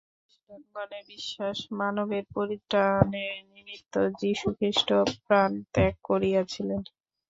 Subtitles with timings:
[0.19, 4.89] খ্রীষ্টানগণের বিশ্বাস, মানবের পরিত্রাণের নিমিত্ত যীশুখ্রীষ্ট
[5.25, 6.81] প্রাণত্যাগ করিয়াছিলেন।